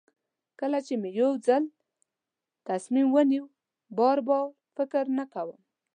[0.59, 1.63] کله چې مې یو ځل
[2.69, 3.45] تصمیم ونیو
[3.97, 5.59] بار بار فکر نه کوم.